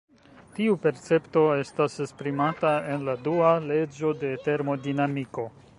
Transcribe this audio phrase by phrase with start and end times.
[0.53, 5.49] Tiu percepto estas esprimata en la dua leĝo de termodinamiko.